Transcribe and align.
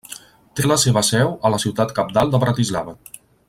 Té 0.59 0.63
la 0.71 0.77
seva 0.83 1.03
seu 1.09 1.29
a 1.49 1.51
la 1.55 1.59
ciutat 1.65 1.95
cabdal 2.01 2.33
de 2.33 2.41
Bratislava. 2.45 2.97